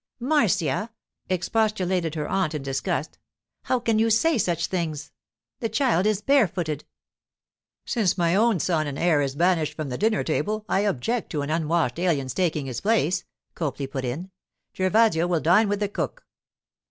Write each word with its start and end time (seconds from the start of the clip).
'Marcia!' 0.19 0.89
expostulated 1.29 2.15
her 2.15 2.27
aunt 2.27 2.55
in 2.55 2.63
disgust. 2.63 3.19
'How 3.65 3.79
can 3.79 3.99
you 3.99 4.09
say 4.09 4.39
such 4.39 4.65
things? 4.65 5.11
The 5.59 5.69
child 5.69 6.07
is 6.07 6.23
barefooted.' 6.23 6.85
'Since 7.85 8.17
my 8.17 8.33
own 8.33 8.59
son 8.59 8.87
and 8.87 8.97
heir 8.97 9.21
is 9.21 9.35
banished 9.35 9.75
from 9.75 9.89
the 9.89 9.99
dinner 9.99 10.23
table, 10.23 10.65
I 10.67 10.79
object 10.79 11.29
to 11.33 11.43
an 11.43 11.51
unwashed 11.51 11.99
alien's 11.99 12.33
taking 12.33 12.65
his 12.65 12.81
place,' 12.81 13.25
Copley 13.53 13.85
put 13.85 14.03
in. 14.03 14.31
'Gervasio 14.75 15.27
will 15.27 15.39
dine 15.39 15.69
with 15.69 15.79
the 15.79 15.87
cook. 15.89 16.25